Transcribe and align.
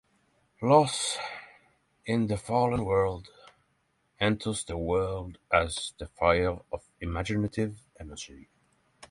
Los, 0.63 1.19
in 2.07 2.25
the 2.25 2.35
fallen 2.35 2.85
world, 2.85 3.27
enters 4.19 4.63
the 4.63 4.75
world 4.75 5.37
as 5.53 5.93
the 5.99 6.07
fire 6.07 6.57
of 6.71 6.83
imaginative 6.99 7.77
energy. 7.99 8.49